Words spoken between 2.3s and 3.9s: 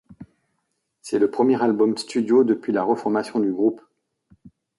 depuis la reformation du groupe.